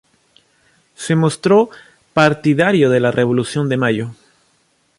Se 0.95 1.13
mostró 1.15 1.69
partidario 2.13 2.89
de 2.89 2.99
la 2.99 3.11
Revolución 3.11 3.69
de 3.69 3.77
Mayo. 3.77 4.11